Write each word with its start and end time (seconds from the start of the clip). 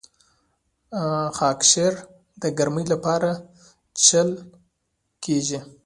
خاکشیر 1.37 1.93
د 2.41 2.43
ګرمۍ 2.57 2.85
لپاره 2.93 3.29
څښل 4.01 4.29
کیږي. 5.23 5.59